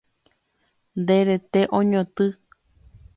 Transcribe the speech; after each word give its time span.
Nde 1.01 1.17
rete 1.27 1.59
oñotỹ 1.77 2.25